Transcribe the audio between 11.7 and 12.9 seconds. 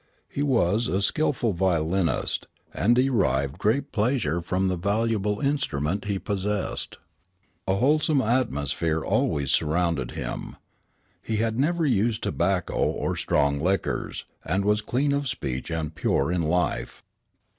used tobacco